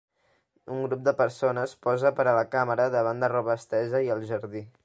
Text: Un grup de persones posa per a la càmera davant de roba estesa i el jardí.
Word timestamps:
Un 0.75 0.79
grup 0.85 1.03
de 1.07 1.13
persones 1.19 1.77
posa 1.87 2.13
per 2.21 2.27
a 2.31 2.35
la 2.39 2.47
càmera 2.57 2.91
davant 2.99 3.25
de 3.25 3.33
roba 3.37 3.61
estesa 3.63 4.07
i 4.09 4.15
el 4.17 4.29
jardí. 4.35 4.69